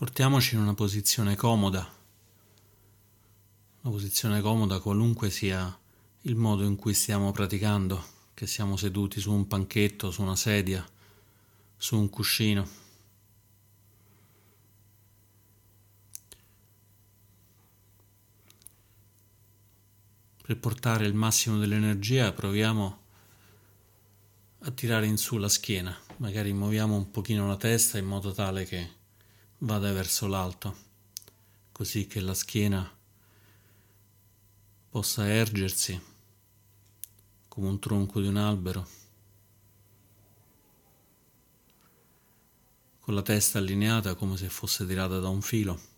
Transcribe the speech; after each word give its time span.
Portiamoci 0.00 0.54
in 0.54 0.62
una 0.62 0.72
posizione 0.72 1.36
comoda, 1.36 1.86
una 3.82 3.92
posizione 3.92 4.40
comoda 4.40 4.80
qualunque 4.80 5.28
sia 5.28 5.78
il 6.22 6.36
modo 6.36 6.64
in 6.64 6.74
cui 6.76 6.94
stiamo 6.94 7.32
praticando, 7.32 8.02
che 8.32 8.46
siamo 8.46 8.78
seduti 8.78 9.20
su 9.20 9.30
un 9.30 9.46
panchetto, 9.46 10.10
su 10.10 10.22
una 10.22 10.36
sedia, 10.36 10.88
su 11.76 11.98
un 11.98 12.08
cuscino. 12.08 12.66
Per 20.42 20.58
portare 20.58 21.04
il 21.04 21.12
massimo 21.12 21.58
dell'energia 21.58 22.32
proviamo 22.32 23.00
a 24.60 24.70
tirare 24.70 25.04
in 25.04 25.18
su 25.18 25.36
la 25.36 25.50
schiena, 25.50 25.94
magari 26.16 26.54
muoviamo 26.54 26.96
un 26.96 27.10
pochino 27.10 27.46
la 27.46 27.58
testa 27.58 27.98
in 27.98 28.06
modo 28.06 28.32
tale 28.32 28.64
che 28.64 28.99
vada 29.62 29.92
verso 29.92 30.26
l'alto, 30.26 30.76
così 31.72 32.06
che 32.06 32.20
la 32.20 32.32
schiena 32.32 32.98
possa 34.88 35.28
ergersi 35.28 36.00
come 37.48 37.68
un 37.68 37.78
tronco 37.78 38.20
di 38.20 38.26
un 38.26 38.36
albero, 38.36 38.88
con 43.00 43.14
la 43.14 43.22
testa 43.22 43.58
allineata 43.58 44.14
come 44.14 44.36
se 44.36 44.48
fosse 44.48 44.86
tirata 44.86 45.18
da 45.18 45.28
un 45.28 45.42
filo. 45.42 45.88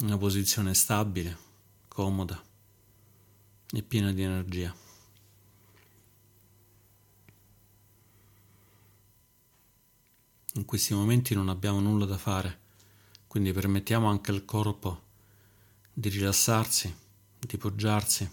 Una 0.00 0.18
posizione 0.18 0.74
stabile, 0.74 1.36
comoda 1.88 2.40
e 3.70 3.82
piena 3.82 4.12
di 4.12 4.22
energia. 4.22 4.87
In 10.58 10.64
questi 10.64 10.92
momenti 10.92 11.36
non 11.36 11.48
abbiamo 11.48 11.78
nulla 11.78 12.04
da 12.04 12.18
fare, 12.18 12.58
quindi 13.28 13.52
permettiamo 13.52 14.08
anche 14.08 14.32
al 14.32 14.44
corpo 14.44 15.02
di 15.92 16.08
rilassarsi, 16.08 16.92
di 17.38 17.56
poggiarsi. 17.56 18.28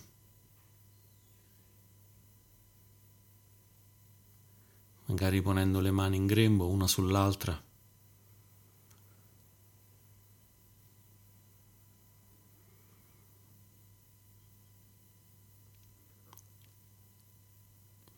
Magari 5.05 5.39
ponendo 5.39 5.79
le 5.79 5.91
mani 5.91 6.15
in 6.15 6.25
grembo 6.25 6.67
una 6.67 6.87
sull'altra. 6.87 7.61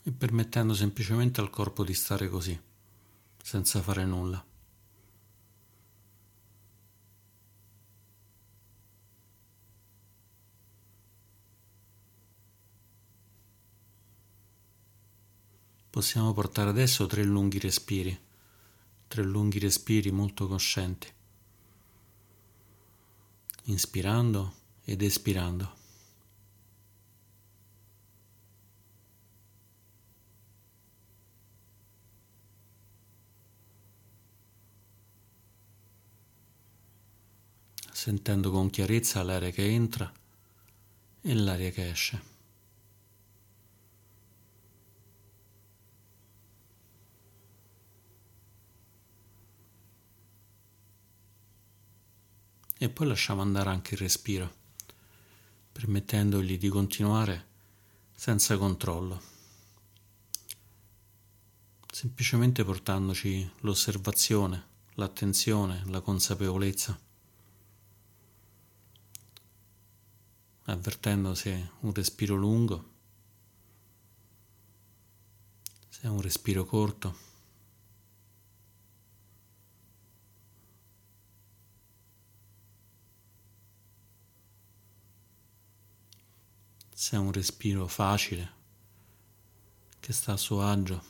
E 0.02 0.12
permettendo 0.12 0.72
semplicemente 0.72 1.42
al 1.42 1.50
corpo 1.50 1.84
di 1.84 1.92
stare 1.92 2.30
così 2.30 2.67
senza 3.48 3.80
fare 3.80 4.04
nulla. 4.04 4.44
Possiamo 15.88 16.34
portare 16.34 16.68
adesso 16.68 17.06
tre 17.06 17.24
lunghi 17.24 17.58
respiri, 17.58 18.20
tre 19.08 19.22
lunghi 19.22 19.58
respiri 19.58 20.10
molto 20.10 20.46
coscienti, 20.46 21.10
inspirando 23.62 24.52
ed 24.84 25.00
espirando. 25.00 25.87
Sentendo 37.98 38.52
con 38.52 38.70
chiarezza 38.70 39.24
l'aria 39.24 39.50
che 39.50 39.68
entra 39.68 40.10
e 41.20 41.34
l'aria 41.34 41.72
che 41.72 41.90
esce. 41.90 42.22
E 52.78 52.88
poi 52.88 53.08
lasciamo 53.08 53.42
andare 53.42 53.70
anche 53.70 53.94
il 53.94 54.00
respiro, 54.00 54.54
permettendogli 55.72 56.56
di 56.56 56.68
continuare 56.68 57.46
senza 58.14 58.56
controllo, 58.56 59.20
semplicemente 61.90 62.62
portandoci 62.62 63.50
l'osservazione, 63.62 64.66
l'attenzione, 64.94 65.82
la 65.86 66.00
consapevolezza. 66.00 67.06
Avvertendo 70.70 71.34
se 71.34 71.70
un 71.80 71.94
respiro 71.94 72.34
lungo, 72.34 72.90
se 75.88 76.06
un 76.08 76.20
respiro 76.20 76.64
corto. 76.66 77.26
Se 86.92 87.16
è 87.16 87.18
un 87.18 87.32
respiro 87.32 87.86
facile, 87.86 88.52
che 90.00 90.12
sta 90.12 90.32
a 90.32 90.36
suo 90.36 90.60
agio, 90.62 91.02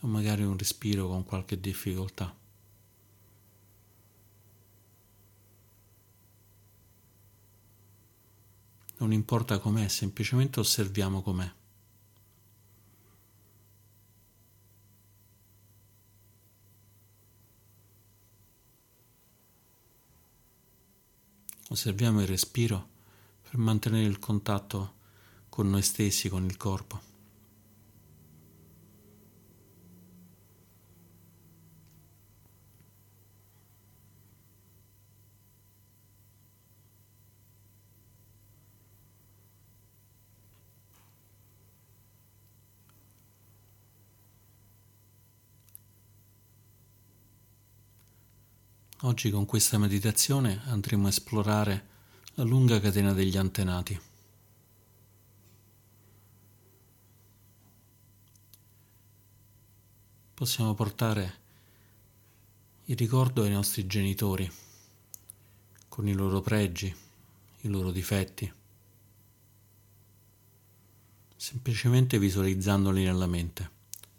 o 0.00 0.06
magari 0.08 0.42
un 0.42 0.58
respiro 0.58 1.06
con 1.06 1.22
qualche 1.24 1.60
difficoltà. 1.60 2.37
Non 8.98 9.12
importa 9.12 9.58
com'è, 9.58 9.88
semplicemente 9.88 10.60
osserviamo 10.60 11.22
com'è. 11.22 11.50
Osserviamo 21.70 22.22
il 22.22 22.26
respiro 22.26 22.88
per 23.42 23.58
mantenere 23.58 24.06
il 24.06 24.18
contatto 24.18 24.94
con 25.48 25.68
noi 25.68 25.82
stessi, 25.82 26.28
con 26.28 26.44
il 26.44 26.56
corpo. 26.56 27.07
Oggi 49.02 49.30
con 49.30 49.46
questa 49.46 49.78
meditazione 49.78 50.62
andremo 50.64 51.06
a 51.06 51.10
esplorare 51.10 51.86
la 52.34 52.42
lunga 52.42 52.80
catena 52.80 53.12
degli 53.12 53.36
antenati. 53.36 53.96
Possiamo 60.34 60.74
portare 60.74 61.38
il 62.86 62.96
ricordo 62.96 63.44
ai 63.44 63.50
nostri 63.50 63.86
genitori, 63.86 64.50
con 65.86 66.08
i 66.08 66.12
loro 66.12 66.40
pregi, 66.40 66.92
i 67.60 67.68
loro 67.68 67.92
difetti, 67.92 68.52
semplicemente 71.36 72.18
visualizzandoli 72.18 73.04
nella 73.04 73.28
mente, 73.28 73.70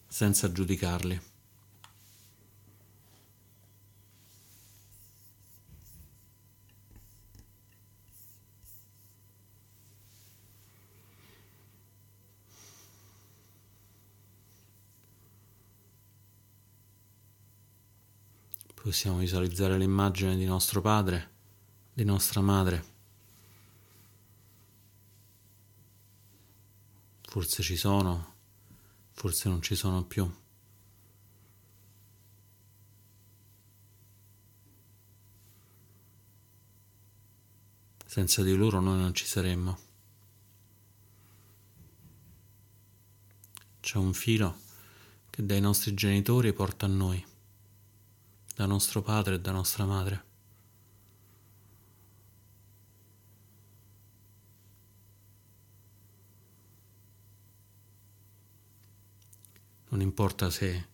senza 0.08 0.50
giudicarli. 0.50 1.29
Possiamo 18.90 19.20
visualizzare 19.20 19.78
l'immagine 19.78 20.36
di 20.36 20.46
nostro 20.46 20.82
padre, 20.82 21.30
di 21.94 22.04
nostra 22.04 22.42
madre. 22.42 22.84
Forse 27.22 27.62
ci 27.62 27.76
sono, 27.76 28.34
forse 29.12 29.48
non 29.48 29.62
ci 29.62 29.76
sono 29.76 30.04
più. 30.06 30.28
Senza 38.08 38.42
di 38.42 38.56
loro 38.56 38.80
noi 38.80 38.98
non 38.98 39.14
ci 39.14 39.28
saremmo. 39.28 39.78
C'è 43.82 43.98
un 44.00 44.14
filo 44.14 44.62
che 45.30 45.46
dai 45.46 45.62
nostri 45.62 45.94
genitori 45.94 46.52
porta 46.54 46.88
a 46.88 46.90
noi, 46.90 47.29
da 48.60 48.66
nostro 48.66 49.02
padre 49.02 49.36
e 49.36 49.40
da 49.40 49.52
nostra 49.52 49.86
madre. 49.86 50.24
Non 59.88 60.02
importa 60.02 60.50
se 60.50 60.88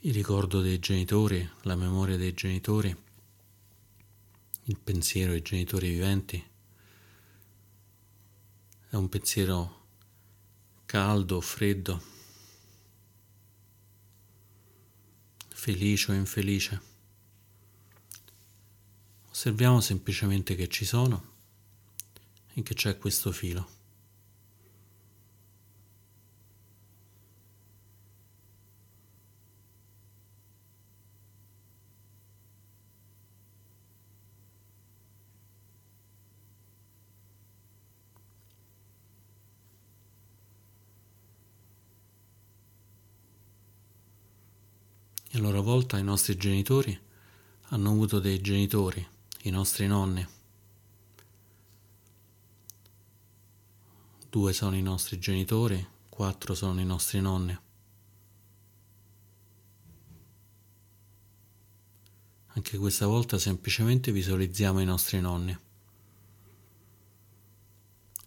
il 0.00 0.12
ricordo 0.12 0.60
dei 0.60 0.78
genitori, 0.78 1.50
la 1.62 1.74
memoria 1.74 2.18
dei 2.18 2.34
genitori, 2.34 2.94
il 4.64 4.78
pensiero 4.78 5.32
ai 5.32 5.40
genitori 5.40 5.88
viventi 5.88 6.50
è 8.90 8.94
un 8.94 9.08
pensiero 9.08 9.86
caldo 10.84 11.36
o 11.36 11.40
freddo, 11.40 12.02
felice 15.62 16.10
o 16.10 16.14
infelice. 16.14 16.80
Osserviamo 19.30 19.80
semplicemente 19.80 20.56
che 20.56 20.66
ci 20.66 20.84
sono 20.84 21.30
e 22.52 22.62
che 22.64 22.74
c'è 22.74 22.98
questo 22.98 23.30
filo. 23.30 23.80
E 45.34 45.38
a 45.38 45.40
loro 45.62 45.76
volta 45.76 45.96
i 45.96 46.02
nostri 46.02 46.36
genitori 46.36 46.98
hanno 47.68 47.90
avuto 47.90 48.18
dei 48.18 48.40
genitori, 48.40 49.06
i 49.42 49.50
nostri 49.50 49.86
nonni. 49.86 50.26
Due 54.28 54.52
sono 54.52 54.76
i 54.76 54.82
nostri 54.82 55.18
genitori, 55.18 55.86
quattro 56.08 56.54
sono 56.54 56.80
i 56.80 56.84
nostri 56.84 57.20
nonni. 57.20 57.56
Anche 62.54 62.76
questa 62.76 63.06
volta 63.06 63.38
semplicemente 63.38 64.12
visualizziamo 64.12 64.80
i 64.80 64.84
nostri 64.84 65.20
nonni, 65.20 65.56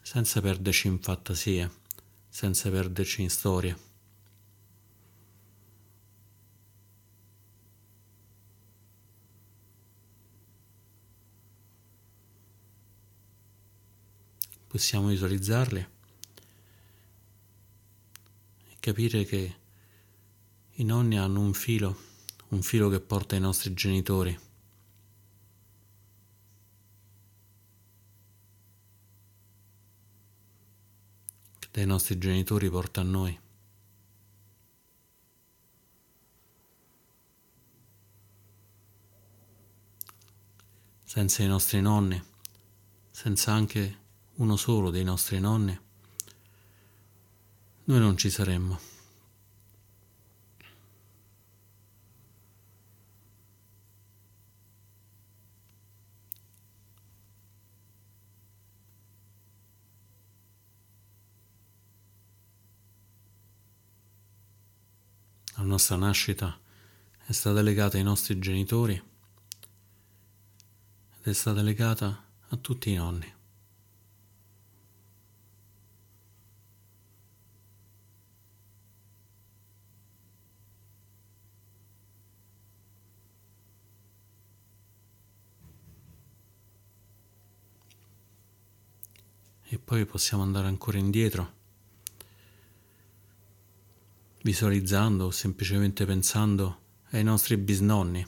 senza 0.01 0.41
perderci 0.41 0.87
in 0.87 0.99
fantasie, 0.99 1.71
senza 2.29 2.69
perderci 2.71 3.21
in 3.21 3.29
storie. 3.29 3.94
Possiamo 14.75 15.07
visualizzarli 15.07 15.79
e 18.69 18.75
capire 18.81 19.23
che 19.23 19.55
i 20.73 20.83
nonni 20.83 21.17
hanno 21.17 21.39
un 21.39 21.53
filo, 21.53 21.97
un 22.49 22.61
filo 22.61 22.89
che 22.89 22.99
porta 22.99 23.35
ai 23.35 23.41
nostri 23.41 23.73
genitori. 23.73 24.37
dai 31.71 31.85
nostri 31.85 32.17
genitori 32.17 32.69
porta 32.69 33.01
a 33.01 33.03
noi. 33.03 33.37
Senza 41.03 41.43
i 41.43 41.47
nostri 41.47 41.81
nonni, 41.81 42.21
senza 43.11 43.51
anche 43.51 44.03
uno 44.35 44.55
solo 44.57 44.89
dei 44.89 45.03
nostri 45.03 45.39
nonni, 45.39 45.79
noi 47.85 47.99
non 47.99 48.17
ci 48.17 48.29
saremmo. 48.29 48.93
La 65.57 65.63
nostra 65.63 65.95
nascita 65.95 66.59
è 67.25 67.31
stata 67.31 67.61
legata 67.61 67.97
ai 67.97 68.03
nostri 68.03 68.37
genitori 68.39 68.93
ed 68.93 69.03
è 71.21 71.33
stata 71.33 71.61
legata 71.61 72.25
a 72.49 72.57
tutti 72.57 72.91
i 72.91 72.95
nonni. 72.95 73.34
E 89.75 89.79
poi 89.79 90.05
possiamo 90.05 90.41
andare 90.41 90.67
ancora 90.67 90.97
indietro, 90.97 91.53
visualizzando 94.41 95.25
o 95.25 95.31
semplicemente 95.31 96.05
pensando 96.05 96.79
ai 97.09 97.25
nostri 97.25 97.57
bisnonni, 97.57 98.25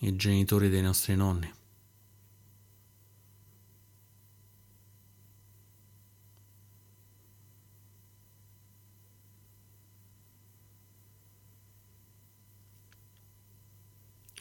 i 0.00 0.16
genitori 0.16 0.68
dei 0.68 0.82
nostri 0.82 1.16
nonni. 1.16 1.50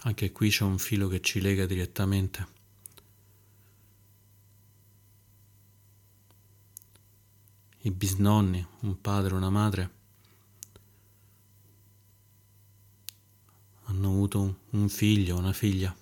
Anche 0.02 0.32
qui 0.34 0.50
c'è 0.50 0.66
un 0.66 0.80
filo 0.80 1.08
che 1.08 1.22
ci 1.22 1.40
lega 1.40 1.66
direttamente. 1.66 2.59
I 7.82 7.92
bisnonni, 7.92 8.66
un 8.82 9.00
padre, 9.00 9.36
una 9.36 9.50
madre, 9.50 9.98
hanno 13.86 14.10
avuto 14.10 14.60
un 14.72 14.90
figlio, 14.90 15.38
una 15.38 15.54
figlia, 15.54 15.96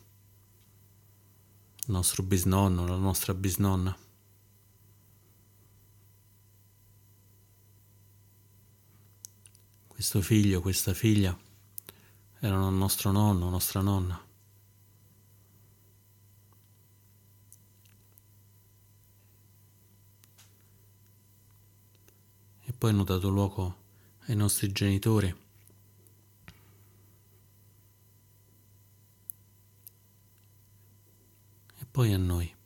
il 1.85 1.91
nostro 1.91 2.23
bisnonno, 2.23 2.85
la 2.85 2.97
nostra 2.97 3.33
bisnonna. 3.33 3.95
Questo 9.87 10.21
figlio, 10.21 10.61
questa 10.61 10.93
figlia 10.93 11.37
erano 12.39 12.69
il 12.69 12.75
nostro 12.75 13.11
nonno, 13.11 13.49
nostra 13.49 13.81
nonna. 13.81 14.26
Poi 22.77 22.91
hanno 22.91 23.03
dato 23.03 23.29
luogo 23.29 23.75
ai 24.27 24.35
nostri 24.35 24.71
genitori. 24.71 25.35
E 31.79 31.85
poi 31.89 32.13
a 32.13 32.17
noi. 32.17 32.56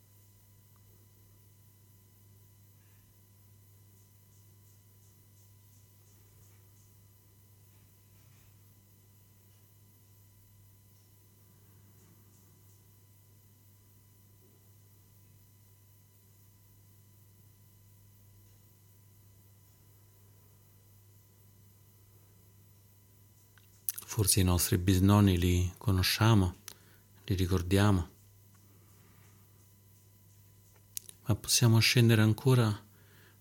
Forse 24.12 24.40
i 24.40 24.44
nostri 24.44 24.76
bisnonni 24.76 25.38
li 25.38 25.72
conosciamo, 25.78 26.56
li 27.24 27.34
ricordiamo, 27.34 28.08
ma 31.24 31.34
possiamo 31.34 31.78
scendere 31.78 32.20
ancora 32.20 32.78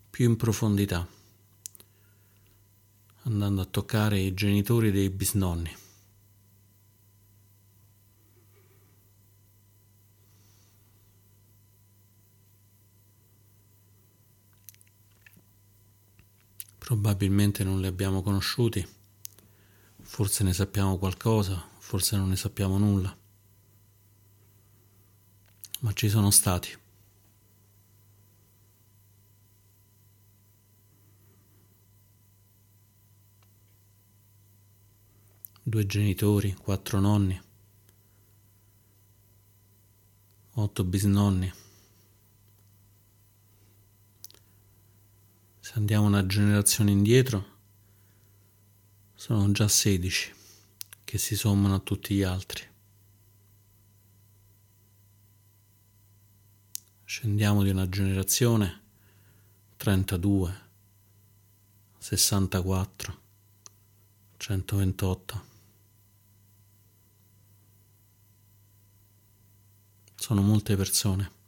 più 0.09 0.29
in 0.29 0.37
profondità, 0.37 1.05
andando 3.23 3.59
a 3.59 3.65
toccare 3.65 4.21
i 4.21 4.33
genitori 4.33 4.91
dei 4.91 5.09
bisnonni. 5.09 5.75
Probabilmente 16.77 17.65
non 17.65 17.81
li 17.81 17.87
abbiamo 17.87 18.21
conosciuti 18.21 18.99
forse 20.11 20.43
ne 20.43 20.51
sappiamo 20.51 20.97
qualcosa, 20.97 21.69
forse 21.77 22.17
non 22.17 22.27
ne 22.27 22.35
sappiamo 22.35 22.77
nulla, 22.77 23.17
ma 25.79 25.93
ci 25.93 26.09
sono 26.09 26.29
stati. 26.31 26.77
Due 35.63 35.85
genitori, 35.85 36.55
quattro 36.55 36.99
nonni, 36.99 37.41
otto 40.55 40.83
bisnonni. 40.83 41.53
Se 45.61 45.71
andiamo 45.75 46.07
una 46.07 46.25
generazione 46.25 46.91
indietro, 46.91 47.50
sono 49.21 49.51
già 49.51 49.67
16 49.67 50.33
che 51.03 51.19
si 51.19 51.35
sommano 51.35 51.75
a 51.75 51.79
tutti 51.79 52.15
gli 52.15 52.23
altri. 52.23 52.63
Scendiamo 57.03 57.61
di 57.61 57.69
una 57.69 57.87
generazione 57.87 58.81
32, 59.77 60.61
64, 61.99 63.21
128. 64.37 65.45
Sono 70.15 70.41
molte 70.41 70.75
persone. 70.75 71.40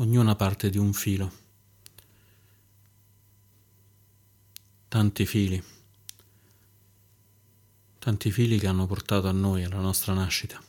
Ognuna 0.00 0.36
parte 0.36 0.70
di 0.70 0.78
un 0.78 0.92
filo. 0.92 1.46
Tanti 4.88 5.26
fili, 5.26 5.62
tanti 7.98 8.30
fili 8.30 8.58
che 8.58 8.68
hanno 8.68 8.86
portato 8.86 9.28
a 9.28 9.32
noi, 9.32 9.64
alla 9.64 9.80
nostra 9.80 10.14
nascita. 10.14 10.62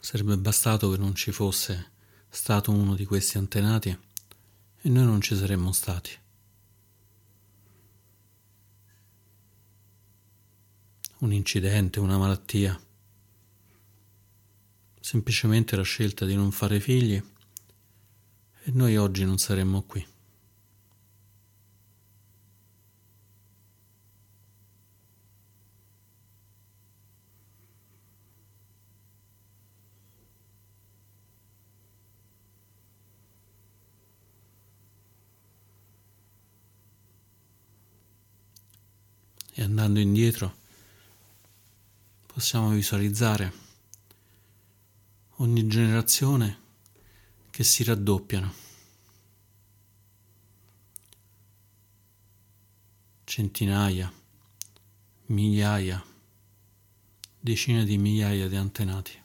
Sarebbe 0.00 0.36
bastato 0.38 0.90
che 0.90 0.96
non 0.96 1.14
ci 1.14 1.30
fosse 1.30 1.92
stato 2.28 2.72
uno 2.72 2.96
di 2.96 3.04
questi 3.04 3.38
antenati 3.38 3.96
e 4.82 4.88
noi 4.88 5.04
non 5.04 5.20
ci 5.20 5.36
saremmo 5.36 5.72
stati. 5.72 6.10
Un 11.18 11.32
incidente, 11.32 12.00
una 12.00 12.16
malattia, 12.16 12.80
semplicemente 15.00 15.76
la 15.76 15.82
scelta 15.82 16.24
di 16.24 16.34
non 16.34 16.50
fare 16.50 16.80
figli 16.80 17.22
e 18.62 18.70
noi 18.72 18.96
oggi 18.96 19.24
non 19.24 19.38
saremmo 19.38 19.82
qui. 19.82 20.06
Andando 39.90 40.00
indietro 40.00 40.56
possiamo 42.26 42.70
visualizzare 42.70 43.52
ogni 45.36 45.66
generazione 45.66 46.58
che 47.50 47.64
si 47.64 47.82
raddoppiano. 47.82 48.68
Centinaia, 53.24 54.12
migliaia, 55.26 56.04
decine 57.38 57.84
di 57.84 57.98
migliaia 57.98 58.48
di 58.48 58.56
antenati. 58.56 59.18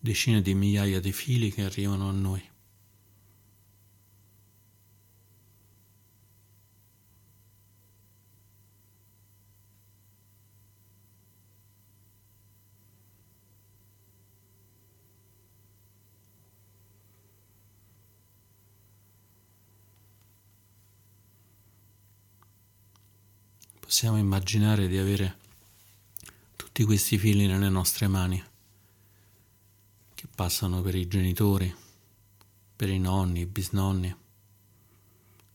Decine 0.00 0.42
di 0.42 0.54
migliaia 0.54 1.00
di 1.00 1.12
fili 1.12 1.50
che 1.50 1.62
arrivano 1.62 2.08
a 2.08 2.12
noi. 2.12 2.52
Possiamo 23.94 24.18
immaginare 24.18 24.88
di 24.88 24.98
avere 24.98 25.38
tutti 26.56 26.82
questi 26.82 27.16
fili 27.16 27.46
nelle 27.46 27.68
nostre 27.68 28.08
mani 28.08 28.42
che 30.16 30.26
passano 30.34 30.82
per 30.82 30.96
i 30.96 31.06
genitori, 31.06 31.72
per 32.74 32.88
i 32.88 32.98
nonni, 32.98 33.42
i 33.42 33.46
bisnonni, 33.46 34.12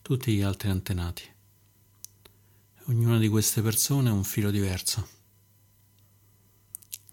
tutti 0.01 0.34
gli 0.34 0.41
altri 0.41 0.69
antenati. 0.69 1.24
Ognuna 2.86 3.17
di 3.17 3.27
queste 3.27 3.62
persone 3.62 4.08
ha 4.08 4.13
un 4.13 4.24
filo 4.24 4.51
diverso 4.51 5.05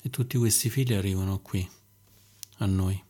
e 0.04 0.08
tutti 0.08 0.38
questi 0.38 0.70
fili 0.70 0.94
arrivano 0.94 1.40
qui, 1.40 1.68
a 2.58 2.66
noi. 2.66 3.05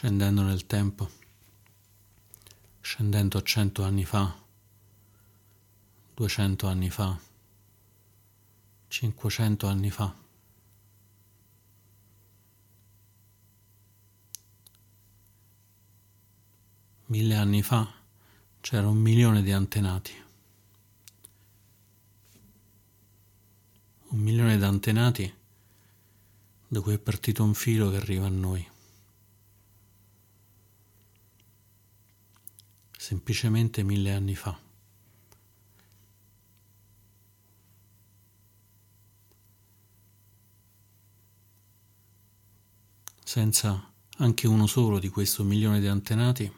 Scendendo 0.00 0.40
nel 0.40 0.64
tempo, 0.64 1.10
scendendo 2.80 3.42
cento 3.42 3.82
anni 3.82 4.06
fa, 4.06 4.34
duecento 6.14 6.68
anni 6.68 6.88
fa, 6.88 7.20
cinquecento 8.88 9.66
anni 9.66 9.90
fa. 9.90 10.16
Mille 17.04 17.34
anni 17.34 17.62
fa 17.62 17.86
c'era 18.62 18.88
un 18.88 18.96
milione 18.96 19.42
di 19.42 19.52
antenati. 19.52 20.14
Un 24.08 24.18
milione 24.18 24.56
di 24.56 24.64
antenati 24.64 25.34
da 26.68 26.80
cui 26.80 26.94
è 26.94 26.98
partito 26.98 27.44
un 27.44 27.52
filo 27.52 27.90
che 27.90 27.96
arriva 27.96 28.24
a 28.24 28.30
noi. 28.30 28.69
Semplicemente 33.00 33.82
mille 33.82 34.12
anni 34.12 34.34
fa. 34.34 34.60
Senza 43.24 43.90
anche 44.18 44.46
uno 44.46 44.66
solo 44.66 44.98
di 44.98 45.08
questo 45.08 45.44
milione 45.44 45.80
di 45.80 45.86
antenati 45.86 46.52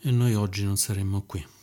e 0.00 0.10
noi 0.10 0.34
oggi 0.34 0.64
non 0.64 0.76
saremmo 0.76 1.22
qui. 1.22 1.59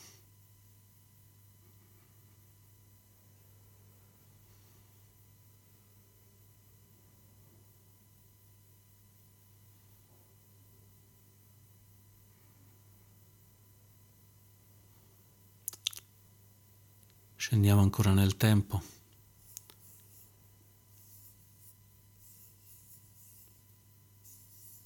Scendiamo 17.47 17.79
ancora 17.79 18.11
nel 18.11 18.35
tempo. 18.35 18.83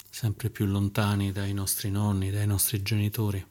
Sempre 0.08 0.48
più 0.48 0.66
lontani 0.66 1.32
dai 1.32 1.54
nostri 1.54 1.90
nonni, 1.90 2.30
dai 2.30 2.46
nostri 2.46 2.80
genitori, 2.80 3.44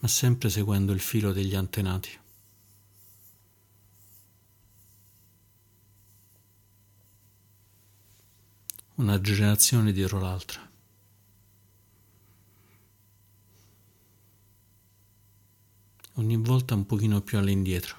ma 0.00 0.08
sempre 0.08 0.50
seguendo 0.50 0.92
il 0.92 1.00
filo 1.00 1.32
degli 1.32 1.54
antenati. 1.54 2.18
una 8.96 9.18
generazione 9.22 9.92
dietro 9.92 10.20
l'altra. 10.20 10.69
Ogni 16.20 16.36
volta 16.36 16.74
un 16.74 16.84
pochino 16.84 17.22
più 17.22 17.38
all'indietro. 17.38 17.96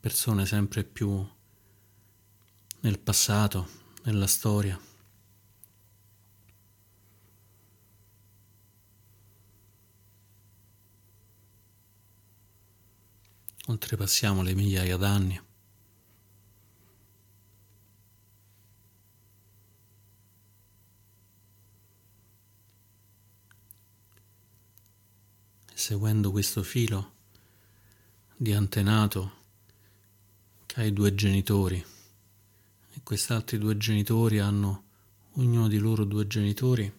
Persone 0.00 0.44
sempre 0.44 0.82
più 0.82 1.24
nel 2.80 2.98
passato, 2.98 3.68
nella 4.02 4.26
storia. 4.26 4.80
oltrepassiamo 13.68 14.42
le 14.42 14.54
migliaia 14.54 14.96
d'anni. 14.96 15.45
Seguendo 25.86 26.32
questo 26.32 26.64
filo 26.64 27.12
di 28.36 28.52
antenato 28.52 29.34
che 30.66 30.80
ha 30.80 30.84
i 30.84 30.92
due 30.92 31.14
genitori 31.14 31.76
e 31.76 33.00
questi 33.04 33.32
altri 33.32 33.56
due 33.56 33.76
genitori 33.76 34.40
hanno 34.40 34.82
ognuno 35.34 35.68
di 35.68 35.78
loro 35.78 36.02
due 36.02 36.26
genitori, 36.26 36.92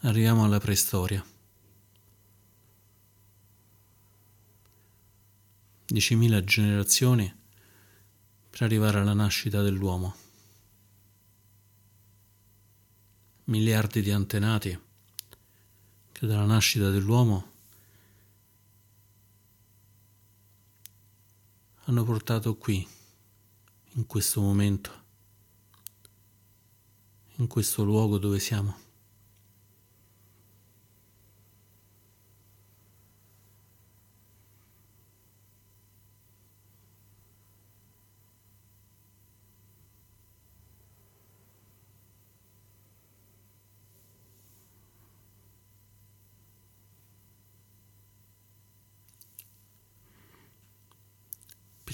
arriviamo 0.00 0.42
alla 0.42 0.58
preistoria. 0.58 1.24
10.000 5.88 6.42
generazioni 6.42 7.32
per 8.50 8.62
arrivare 8.62 8.98
alla 8.98 9.14
nascita 9.14 9.62
dell'uomo. 9.62 10.16
Miliardi 13.44 14.02
di 14.02 14.10
antenati 14.10 14.76
che 16.10 16.26
dalla 16.26 16.44
nascita 16.44 16.90
dell'uomo 16.90 17.54
hanno 21.88 22.04
portato 22.04 22.54
qui, 22.54 22.86
in 23.94 24.06
questo 24.06 24.42
momento, 24.42 24.92
in 27.36 27.46
questo 27.46 27.82
luogo 27.82 28.18
dove 28.18 28.38
siamo. 28.40 28.87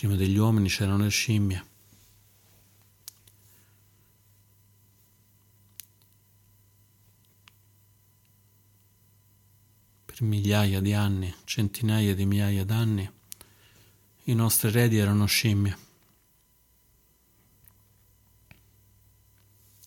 Prima 0.05 0.19
degli 0.19 0.37
uomini 0.37 0.69
c'erano 0.69 1.05
le 1.05 1.09
scimmie. 1.09 1.67
Per 10.05 10.21
migliaia 10.21 10.83
di 10.83 10.93
anni, 10.93 11.35
centinaia 11.45 12.15
di 12.15 12.27
migliaia 12.27 12.67
d'anni, 12.67 13.11
i 14.25 14.35
nostri 14.35 14.69
eredi 14.69 14.99
erano 14.99 15.25
scimmie. 15.25 15.79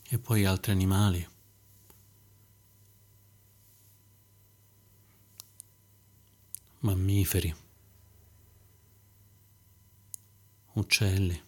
E 0.01 0.17
poi 0.17 0.45
altri 0.45 0.71
animali. 0.71 1.27
Mammiferi. 6.80 7.65
Uccelli. 10.77 11.41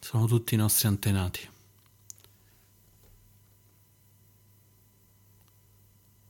Sono 0.00 0.26
tutti 0.26 0.54
i 0.54 0.56
nostri 0.56 0.88
antenati. 0.88 1.48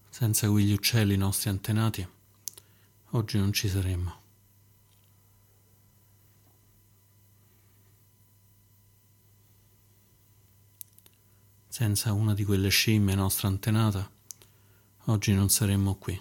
Senza 0.08 0.48
quegli 0.48 0.72
uccelli 0.72 1.16
nostri 1.16 1.50
antenati, 1.50 2.06
oggi 3.10 3.38
non 3.38 3.52
ci 3.52 3.68
saremmo. 3.68 4.22
Senza 11.68 12.12
una 12.12 12.34
di 12.34 12.44
quelle 12.44 12.68
scimmie 12.68 13.16
nostra 13.16 13.48
antenata, 13.48 14.08
oggi 15.06 15.32
non 15.32 15.48
saremmo 15.48 15.96
qui. 15.96 16.20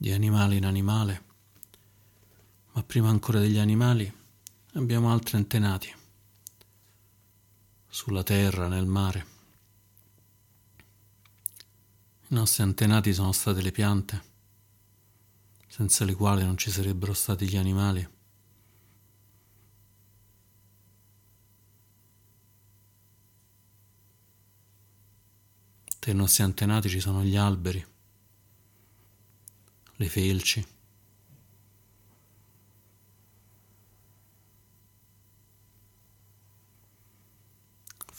Di 0.00 0.12
animale 0.12 0.54
in 0.54 0.64
animale, 0.64 1.24
ma 2.72 2.84
prima 2.84 3.08
ancora 3.08 3.40
degli 3.40 3.58
animali 3.58 4.10
abbiamo 4.74 5.10
altri 5.10 5.36
antenati, 5.36 5.92
sulla 7.88 8.22
terra, 8.22 8.68
nel 8.68 8.86
mare. 8.86 9.26
I 12.28 12.34
nostri 12.34 12.62
antenati 12.62 13.12
sono 13.12 13.32
state 13.32 13.60
le 13.60 13.72
piante, 13.72 14.22
senza 15.66 16.04
le 16.04 16.14
quali 16.14 16.44
non 16.44 16.56
ci 16.56 16.70
sarebbero 16.70 17.12
stati 17.12 17.48
gli 17.48 17.56
animali. 17.56 18.08
Tra 25.98 26.12
i 26.12 26.14
nostri 26.14 26.44
antenati 26.44 26.88
ci 26.88 27.00
sono 27.00 27.24
gli 27.24 27.36
alberi 27.36 27.84
le 29.98 30.08
felci. 30.08 30.66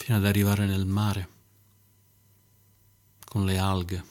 fino 0.09 0.17
ad 0.17 0.25
arrivare 0.25 0.65
nel 0.65 0.87
mare 0.87 1.29
con 3.25 3.45
le 3.45 3.59
alghe, 3.59 4.03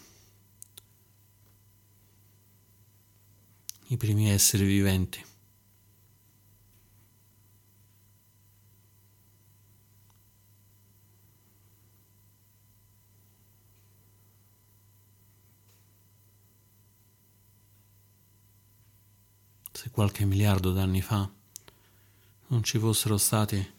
i 3.89 3.97
primi 3.97 4.31
esseri 4.31 4.65
viventi. 4.65 5.28
Qualche 19.91 20.25
miliardo 20.25 20.73
d'anni 20.73 21.03
fa 21.03 21.31
non 22.49 22.63
ci 22.63 22.79
fossero 22.79 23.17
state 23.17 23.75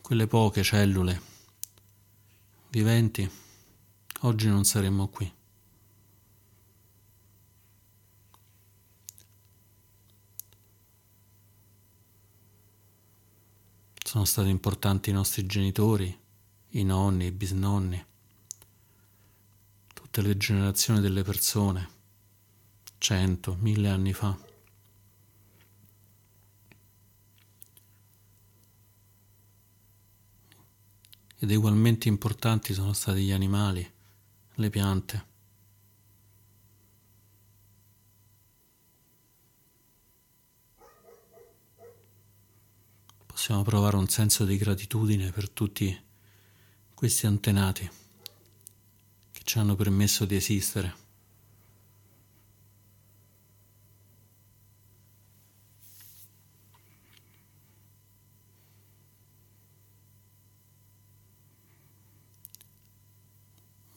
quelle 0.00 0.26
poche 0.26 0.62
cellule 0.62 1.30
viventi, 2.72 3.30
oggi 4.20 4.48
non 4.48 4.64
saremmo 4.64 5.08
qui. 5.08 5.30
Sono 14.02 14.24
stati 14.24 14.48
importanti 14.48 15.10
i 15.10 15.12
nostri 15.12 15.44
genitori, 15.44 16.18
i 16.70 16.82
nonni, 16.82 17.26
i 17.26 17.30
bisnonni, 17.30 18.02
tutte 19.92 20.22
le 20.22 20.36
generazioni 20.38 21.00
delle 21.00 21.22
persone, 21.22 21.88
cento, 22.96 23.56
mille 23.60 23.88
anni 23.88 24.14
fa. 24.14 24.50
Ed 31.42 31.50
ugualmente 31.50 32.06
importanti 32.06 32.72
sono 32.72 32.92
stati 32.92 33.22
gli 33.22 33.32
animali, 33.32 33.84
le 34.54 34.70
piante. 34.70 35.26
Possiamo 43.26 43.62
provare 43.62 43.96
un 43.96 44.06
senso 44.06 44.44
di 44.44 44.56
gratitudine 44.56 45.32
per 45.32 45.50
tutti 45.50 46.00
questi 46.94 47.26
antenati 47.26 47.90
che 49.32 49.40
ci 49.42 49.58
hanno 49.58 49.74
permesso 49.74 50.24
di 50.24 50.36
esistere. 50.36 51.01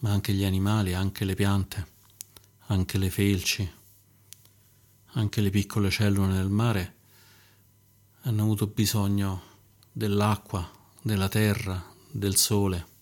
Ma 0.05 0.11
anche 0.11 0.33
gli 0.33 0.43
animali, 0.43 0.93
anche 0.93 1.25
le 1.25 1.33
piante, 1.33 1.87
anche 2.67 2.99
le 2.99 3.09
felci, 3.09 3.67
anche 5.13 5.41
le 5.41 5.49
piccole 5.49 5.89
cellule 5.89 6.27
nel 6.27 6.49
mare 6.49 6.93
hanno 8.21 8.43
avuto 8.43 8.67
bisogno 8.67 9.41
dell'acqua, 9.91 10.69
della 11.01 11.27
terra, 11.27 11.83
del 12.11 12.35
sole. 12.35 12.93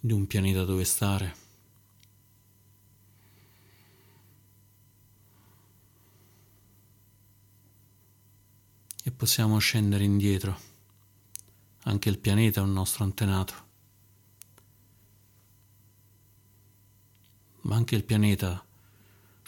di 0.00 0.12
un 0.12 0.26
pianeta 0.26 0.64
dove 0.64 0.84
stare. 0.84 1.36
E 9.02 9.10
possiamo 9.10 9.58
scendere 9.58 10.04
indietro. 10.04 10.67
Anche 11.88 12.10
il 12.10 12.18
pianeta 12.18 12.60
è 12.60 12.62
un 12.62 12.74
nostro 12.74 13.02
antenato. 13.02 13.54
Ma 17.62 17.76
anche 17.76 17.94
il 17.94 18.04
pianeta 18.04 18.62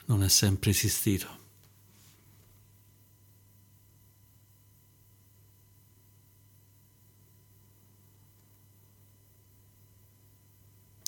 non 0.06 0.22
è 0.22 0.28
sempre 0.28 0.70
esistito. 0.70 1.38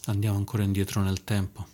Andiamo 0.04 0.36
ancora 0.36 0.64
indietro 0.64 1.00
nel 1.00 1.24
tempo. 1.24 1.66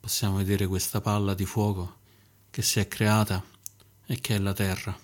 Possiamo 0.00 0.36
vedere 0.36 0.66
questa 0.66 1.00
palla 1.00 1.32
di 1.32 1.46
fuoco 1.46 1.99
che 2.50 2.62
si 2.62 2.80
è 2.80 2.88
creata 2.88 3.42
e 4.06 4.20
che 4.20 4.34
è 4.34 4.38
la 4.38 4.52
Terra. 4.52 4.98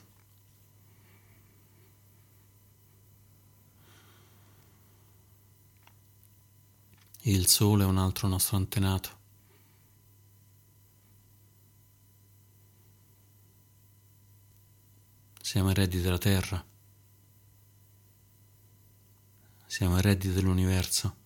Il 7.23 7.47
Sole 7.49 7.85
è 7.85 7.87
un 7.87 7.99
altro 7.99 8.29
nostro 8.29 8.57
antenato. 8.57 9.15
Siamo 15.41 15.71
eredi 15.71 16.01
della 16.01 16.19
Terra. 16.19 16.65
Siamo 19.67 19.99
eredi 19.99 20.33
dell'universo. 20.33 21.26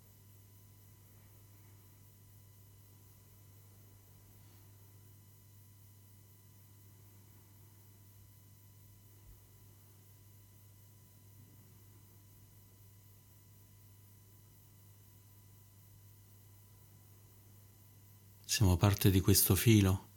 Siamo 18.50 18.76
parte 18.76 19.12
di 19.12 19.20
questo 19.20 19.54
filo, 19.54 20.08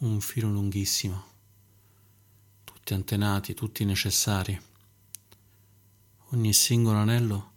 un 0.00 0.20
filo 0.20 0.50
lunghissimo 0.50 1.30
tutti 2.64 2.92
antenati, 2.92 3.54
tutti 3.54 3.86
necessari. 3.86 4.60
Ogni 6.32 6.52
singolo 6.52 6.98
anello 6.98 7.52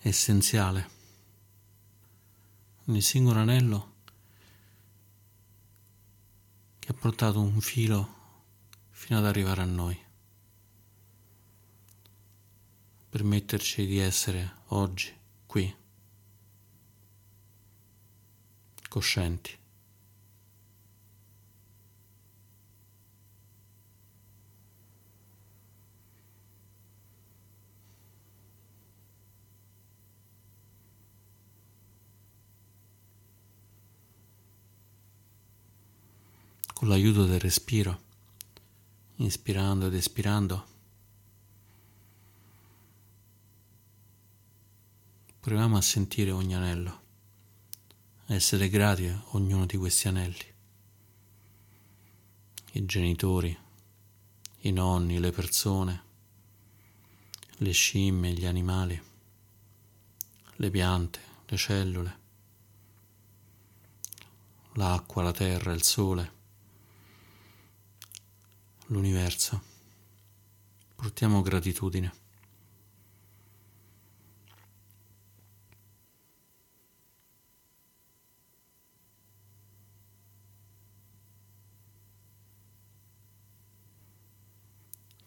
è 0.00 0.08
essenziale. 0.08 0.90
Ogni 2.86 3.00
singolo 3.00 3.38
anello 3.38 3.92
che 6.80 6.90
ha 6.90 6.94
portato 6.94 7.40
un 7.40 7.60
filo 7.60 8.14
fino 8.90 9.16
ad 9.16 9.26
arrivare 9.26 9.62
a 9.62 9.66
noi. 9.66 9.96
Permetterci 13.08 13.86
di 13.86 13.98
essere 13.98 14.56
oggi 14.70 15.16
qui, 15.46 15.72
coscienti. 18.88 19.58
con 36.76 36.88
l'aiuto 36.88 37.24
del 37.24 37.40
respiro, 37.40 37.98
inspirando 39.16 39.86
ed 39.86 39.94
espirando. 39.94 40.66
Proviamo 45.40 45.78
a 45.78 45.80
sentire 45.80 46.32
ogni 46.32 46.54
anello, 46.54 47.00
essere 48.26 48.68
grati 48.68 49.06
a 49.06 49.22
ognuno 49.30 49.66
di 49.66 49.76
questi 49.76 50.08
anelli. 50.08 50.54
I 52.72 52.84
genitori, 52.84 53.56
i 54.60 54.72
nonni, 54.72 55.18
le 55.18 55.30
persone, 55.30 56.02
le 57.58 57.72
scimmie, 57.72 58.32
gli 58.32 58.44
animali, 58.44 59.00
le 60.56 60.70
piante, 60.70 61.20
le 61.46 61.56
cellule, 61.56 62.18
l'acqua, 64.74 65.22
la 65.22 65.32
terra, 65.32 65.72
il 65.72 65.82
sole 65.82 66.34
l'universo. 68.86 69.60
Portiamo 70.94 71.42
gratitudine. 71.42 72.25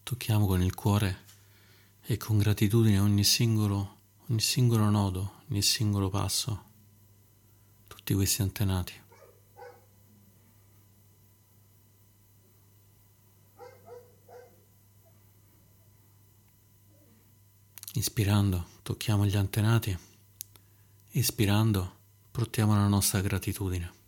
Tocchiamo 0.09 0.47
con 0.47 0.63
il 0.63 0.73
cuore 0.73 1.25
e 2.01 2.17
con 2.17 2.39
gratitudine 2.39 2.97
ogni 2.97 3.23
singolo, 3.23 3.97
ogni 4.27 4.41
singolo 4.41 4.89
nodo, 4.89 5.43
ogni 5.51 5.61
singolo 5.61 6.09
passo, 6.09 6.63
tutti 7.85 8.15
questi 8.15 8.41
antenati. 8.41 8.93
Ispirando 17.93 18.65
tocchiamo 18.81 19.27
gli 19.27 19.37
antenati, 19.37 19.95
ispirando 21.11 21.97
portiamo 22.31 22.73
la 22.73 22.87
nostra 22.87 23.21
gratitudine. 23.21 23.98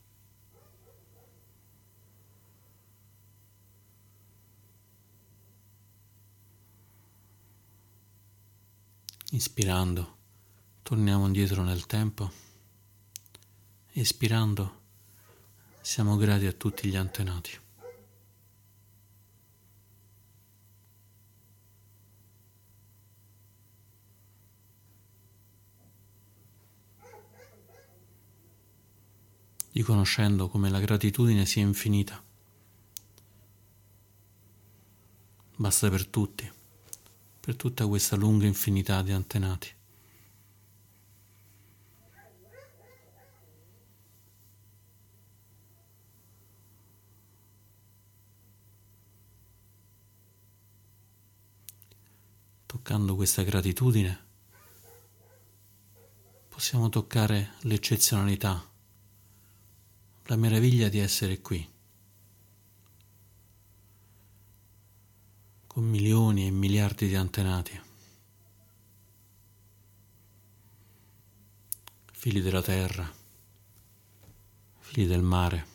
Ispirando 9.34 10.18
torniamo 10.84 11.26
indietro 11.26 11.64
nel 11.64 11.86
tempo, 11.86 12.30
ispirando 13.94 14.80
siamo 15.80 16.18
grati 16.18 16.48
a 16.48 16.52
tutti 16.52 16.90
gli 16.90 16.98
antenati. 16.98 17.58
riconoscendo 29.72 30.50
come 30.50 30.70
la 30.70 30.82
gratitudine 30.82 31.46
sia 31.46 31.62
infinita. 31.62 32.22
Basta 35.56 35.90
per 35.90 36.06
tutti, 36.08 36.52
per 37.52 37.56
tutta 37.60 37.86
questa 37.86 38.16
lunga 38.16 38.46
infinità 38.46 39.02
di 39.02 39.12
antenati. 39.12 39.70
Toccando 52.66 53.16
questa 53.16 53.44
gratitudine 53.44 54.30
possiamo 56.48 56.88
toccare 56.88 57.56
l'eccezionalità 57.64 58.66
la 60.26 60.36
meraviglia 60.38 60.88
di 60.88 61.00
essere 61.00 61.42
qui, 61.42 61.70
con 65.72 65.86
milioni 65.86 66.48
e 66.48 66.52
miliardi 66.52 67.08
di 67.08 67.16
antenati, 67.16 67.80
figli 72.12 72.42
della 72.42 72.62
terra, 72.62 73.10
figli 74.80 75.08
del 75.08 75.22
mare, 75.22 75.66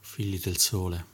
figli 0.00 0.40
del 0.40 0.56
sole, 0.56 1.06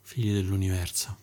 figli 0.00 0.32
dell'universo. 0.32 1.16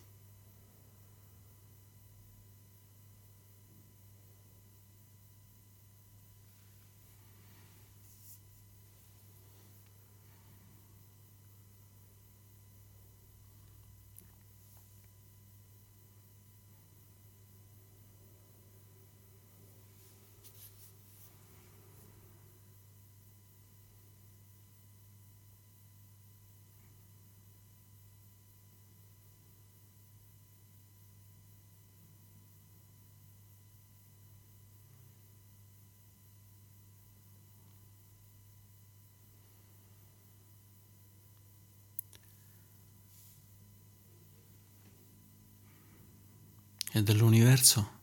Dell'universo 47.02 47.98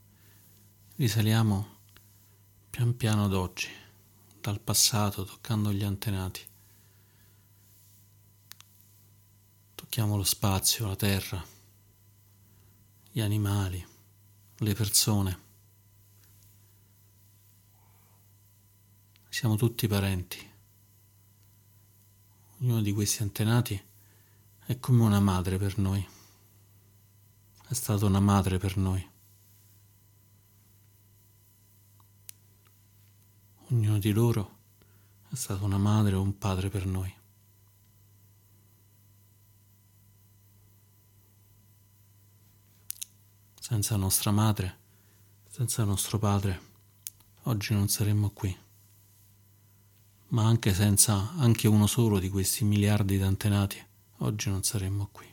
risaliamo 0.96 1.76
pian 2.70 2.96
piano 2.96 3.26
ad 3.26 3.34
oggi, 3.34 3.68
dal 4.42 4.60
passato, 4.60 5.26
toccando 5.26 5.72
gli 5.72 5.84
antenati. 5.84 6.42
Tocchiamo 9.76 10.16
lo 10.16 10.24
spazio, 10.24 10.88
la 10.88 10.96
terra, 10.96 11.44
gli 13.12 13.20
animali, 13.20 13.86
le 14.58 14.74
persone. 14.74 15.40
Siamo 19.30 19.56
tutti 19.56 19.88
parenti. 19.88 20.52
Ognuno 22.60 22.82
di 22.82 22.94
questi 22.94 23.22
antenati 23.22 23.82
è 24.66 24.80
come 24.80 25.04
una 25.04 25.20
madre 25.20 25.58
per 25.58 25.78
noi 25.78 26.16
è 27.70 27.74
stata 27.74 28.06
una 28.06 28.22
madre 28.22 28.58
per 28.58 28.78
noi. 28.78 29.06
Ognuno 33.70 34.00
di 34.00 34.12
loro 34.12 34.56
è 35.30 35.36
stato 35.36 35.66
una 35.66 35.78
madre 35.78 36.16
o 36.16 36.22
un 36.22 36.38
padre 36.38 36.70
per 36.70 36.86
noi. 36.86 37.14
Senza 43.60 43.98
nostra 43.98 44.32
madre, 44.32 44.78
senza 45.50 45.84
nostro 45.84 46.18
padre, 46.18 46.62
oggi 47.44 47.74
non 47.74 47.90
saremmo 47.90 48.30
qui. 48.30 48.56
Ma 50.30 50.46
anche 50.46 50.74
senza 50.74 51.34
anche 51.34 51.68
uno 51.68 51.86
solo 51.86 52.20
di 52.20 52.30
questi 52.30 52.64
miliardi 52.64 53.18
di 53.18 53.24
antenati, 53.24 53.86
oggi 54.20 54.50
non 54.50 54.64
saremmo 54.64 55.10
qui. 55.12 55.27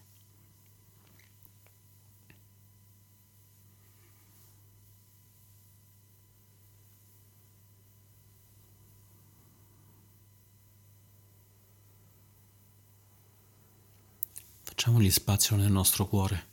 Facciamogli 14.85 15.11
spazio 15.11 15.57
nel 15.57 15.73
nostro 15.73 16.07
cuore, 16.07 16.47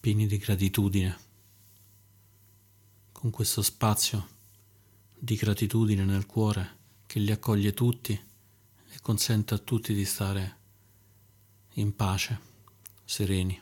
pieni 0.00 0.26
di 0.26 0.38
gratitudine. 0.38 1.18
Con 3.12 3.28
questo 3.28 3.60
spazio 3.60 4.28
di 5.18 5.36
gratitudine 5.36 6.06
nel 6.06 6.24
cuore 6.24 6.78
che 7.04 7.18
li 7.18 7.30
accoglie 7.30 7.74
tutti 7.74 8.12
e 8.14 9.00
consente 9.02 9.52
a 9.52 9.58
tutti 9.58 9.92
di 9.92 10.06
stare 10.06 10.56
in 11.74 11.94
pace, 11.94 12.40
sereni. 13.04 13.60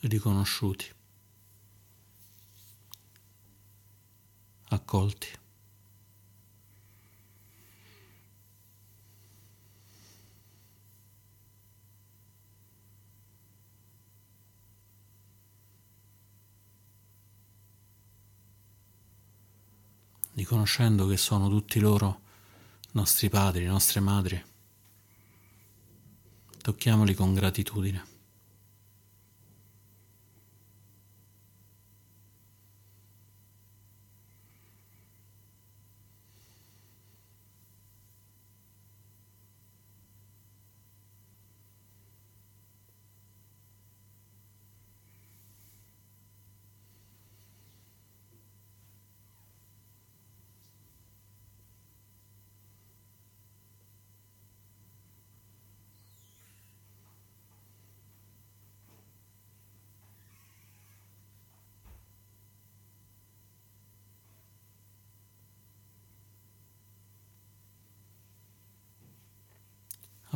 riconosciuti, 0.00 0.92
accolti. 4.68 5.39
Riconoscendo 20.40 21.06
che 21.06 21.18
sono 21.18 21.50
tutti 21.50 21.78
loro 21.80 22.22
nostri 22.92 23.28
padri, 23.28 23.66
nostre 23.66 24.00
madri. 24.00 24.42
Tocchiamoli 26.62 27.12
con 27.12 27.34
gratitudine. 27.34 28.09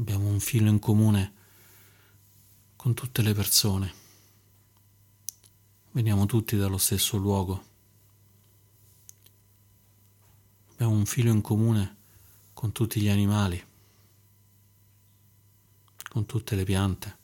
Abbiamo 0.05 0.29
un 0.29 0.39
filo 0.39 0.69
in 0.69 0.79
comune 0.79 1.33
con 2.77 2.93
tutte 2.93 3.23
le 3.23 3.33
persone. 3.33 3.95
Veniamo 5.93 6.27
tutti 6.27 6.57
dallo 6.57 6.77
stesso 6.77 7.17
luogo. 7.17 7.65
Abbiamo 10.73 10.93
un 10.93 11.07
filo 11.07 11.33
in 11.33 11.41
comune 11.41 11.97
con 12.53 12.71
tutti 12.73 13.01
gli 13.01 13.09
animali, 13.09 13.65
con 16.11 16.27
tutte 16.27 16.55
le 16.55 16.65
piante, 16.65 17.17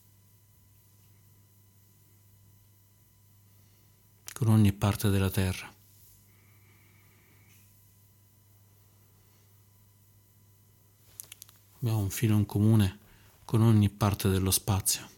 con 4.33 4.49
ogni 4.49 4.73
parte 4.73 5.11
della 5.11 5.31
terra. 5.31 5.71
Abbiamo 11.83 12.01
un 12.01 12.11
filo 12.11 12.37
in 12.37 12.45
comune 12.45 12.99
con 13.47 13.63
ogni 13.63 13.89
parte 13.89 14.29
dello 14.29 14.51
spazio. 14.51 15.09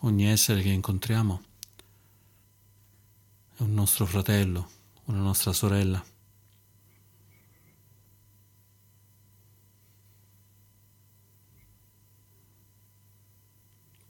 Ogni 0.00 0.26
essere 0.26 0.60
che 0.60 0.68
incontriamo 0.68 1.42
è 3.56 3.62
un 3.62 3.72
nostro 3.72 4.04
fratello, 4.04 4.68
una 5.06 5.20
nostra 5.20 5.54
sorella. 5.54 6.04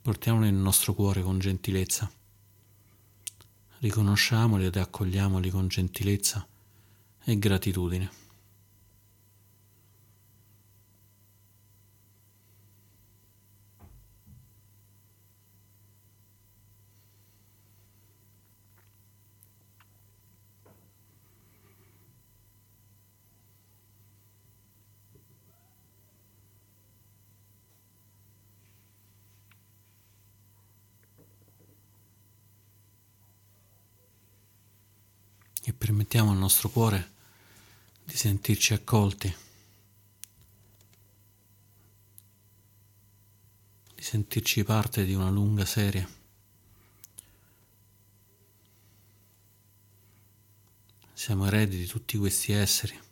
Portiamoli 0.07 0.53
nel 0.53 0.61
nostro 0.61 0.95
cuore 0.95 1.21
con 1.21 1.41
gentilezza. 1.41 2.09
Riconosciamoli 3.79 4.67
ed 4.67 4.77
accogliamoli 4.77 5.51
con 5.51 5.67
gentilezza 5.67 6.47
e 7.25 7.37
gratitudine. 7.41 8.27
e 35.67 35.73
permettiamo 36.17 36.31
al 36.31 36.39
nostro 36.39 36.71
cuore 36.71 37.13
di 38.05 38.17
sentirci 38.17 38.73
accolti, 38.73 39.37
di 43.95 44.03
sentirci 44.03 44.65
parte 44.65 45.05
di 45.05 45.13
una 45.13 45.29
lunga 45.29 45.67
serie. 45.67 46.09
Siamo 51.13 51.47
eredi 51.47 51.77
di 51.77 51.87
tutti 51.87 52.17
questi 52.17 52.53
esseri. 52.53 53.06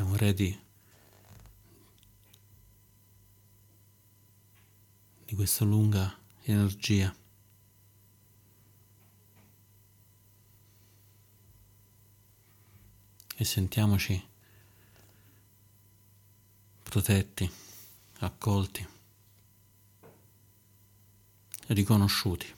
Siamo 0.00 0.14
eredi 0.14 0.58
di 5.26 5.34
questa 5.34 5.66
lunga 5.66 6.18
energia. 6.44 7.14
E 13.36 13.44
sentiamoci 13.44 14.26
protetti, 16.82 17.50
accolti, 18.20 18.88
riconosciuti. 21.66 22.54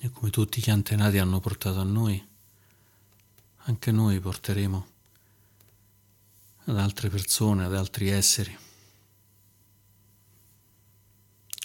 E 0.00 0.10
come 0.28 0.30
tutti 0.30 0.60
gli 0.60 0.70
antenati 0.70 1.16
hanno 1.16 1.40
portato 1.40 1.80
a 1.80 1.84
noi, 1.84 2.22
anche 3.64 3.90
noi 3.90 4.20
porteremo 4.20 4.86
ad 6.64 6.78
altre 6.78 7.08
persone, 7.08 7.64
ad 7.64 7.74
altri 7.74 8.10
esseri, 8.10 8.56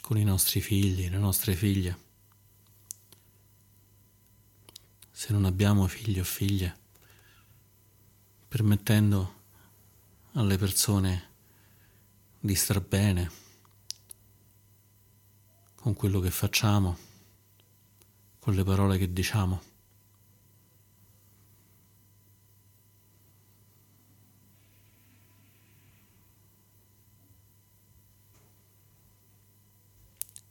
con 0.02 0.18
i 0.18 0.24
nostri 0.24 0.62
figli, 0.62 1.10
le 1.10 1.18
nostre 1.18 1.56
figlie. 1.56 1.98
Se 5.12 5.34
non 5.34 5.44
abbiamo 5.44 5.86
figli 5.88 6.20
o 6.20 6.24
figlie, 6.24 6.78
permettendo 8.48 9.42
alle 10.34 10.58
persone 10.58 11.30
di 12.40 12.56
star 12.56 12.80
bene 12.82 13.32
con 15.76 15.94
quello 15.94 16.22
che 16.22 16.32
facciamo 16.32 17.12
con 18.44 18.56
le 18.56 18.66
parole 18.66 18.98
che 18.98 19.14
diciamo. 19.14 19.62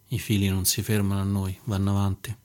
I 0.09 0.19
fili 0.19 0.49
non 0.49 0.65
si 0.65 0.83
fermano 0.83 1.21
a 1.21 1.25
noi, 1.25 1.59
vanno 1.65 1.91
avanti. 1.91 2.42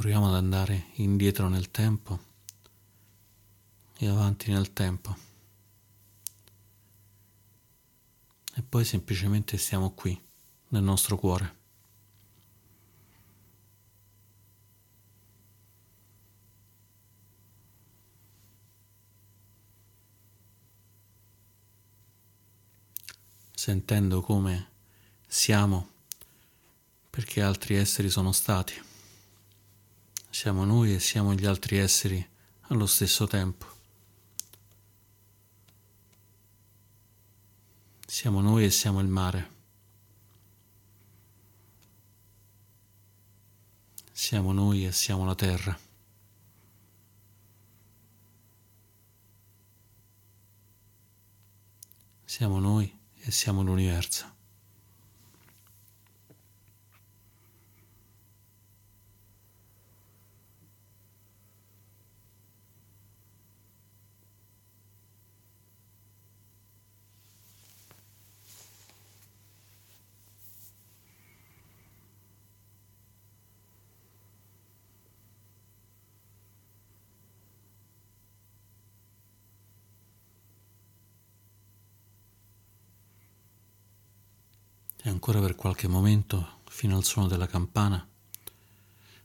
Proviamo 0.00 0.28
ad 0.28 0.34
andare 0.34 0.86
indietro 0.94 1.50
nel 1.50 1.70
tempo 1.70 2.18
e 3.98 4.08
avanti 4.08 4.50
nel 4.50 4.72
tempo. 4.72 5.14
E 8.54 8.62
poi 8.62 8.86
semplicemente 8.86 9.58
stiamo 9.58 9.90
qui, 9.90 10.18
nel 10.68 10.82
nostro 10.82 11.18
cuore. 11.18 11.56
Sentendo 23.52 24.22
come 24.22 24.70
siamo 25.26 25.90
perché 27.10 27.42
altri 27.42 27.74
esseri 27.74 28.08
sono 28.08 28.32
stati. 28.32 28.88
Siamo 30.30 30.64
noi 30.64 30.94
e 30.94 31.00
siamo 31.00 31.34
gli 31.34 31.44
altri 31.44 31.78
esseri 31.78 32.26
allo 32.68 32.86
stesso 32.86 33.26
tempo. 33.26 33.66
Siamo 38.06 38.40
noi 38.40 38.64
e 38.64 38.70
siamo 38.70 39.00
il 39.00 39.08
mare. 39.08 39.50
Siamo 44.12 44.52
noi 44.52 44.86
e 44.86 44.92
siamo 44.92 45.24
la 45.24 45.34
terra. 45.34 45.78
Siamo 52.24 52.60
noi 52.60 52.98
e 53.16 53.30
siamo 53.32 53.62
l'universo. 53.62 54.39
E 85.02 85.08
ancora 85.08 85.40
per 85.40 85.54
qualche 85.54 85.88
momento, 85.88 86.60
fino 86.68 86.94
al 86.94 87.04
suono 87.04 87.26
della 87.26 87.46
campana, 87.46 88.06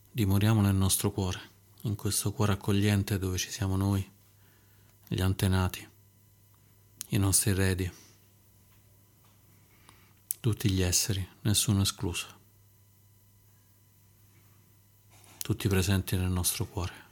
dimoriamo 0.10 0.62
nel 0.62 0.74
nostro 0.74 1.12
cuore, 1.12 1.40
in 1.82 1.96
questo 1.96 2.32
cuore 2.32 2.54
accogliente 2.54 3.20
dove 3.20 3.38
ci 3.38 3.52
siamo 3.52 3.76
noi, 3.76 4.10
gli 5.06 5.22
antenati, 5.22 5.86
i 7.10 7.18
nostri 7.18 7.52
eredi, 7.52 7.92
tutti 10.40 10.72
gli 10.72 10.82
esseri, 10.82 11.28
nessuno 11.42 11.82
escluso, 11.82 12.28
tutti 15.40 15.68
presenti 15.68 16.16
nel 16.16 16.32
nostro 16.32 16.66
cuore. 16.66 17.05